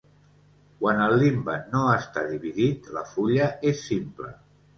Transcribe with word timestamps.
Quan 0.77 1.01
el 1.07 1.13
limbe 1.23 1.57
no 1.73 1.81
està 1.97 2.25
dividit, 2.33 2.89
la 2.97 3.05
fulla 3.13 3.51
és 3.75 3.85
simple. 3.93 4.33